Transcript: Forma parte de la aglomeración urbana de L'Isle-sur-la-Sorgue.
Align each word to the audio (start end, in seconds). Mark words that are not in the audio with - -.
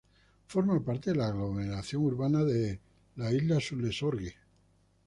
Forma 0.47 0.83
parte 0.83 1.11
de 1.11 1.17
la 1.17 1.27
aglomeración 1.27 2.01
urbana 2.03 2.43
de 2.43 2.79
L'Isle-sur-la-Sorgue. 3.17 4.33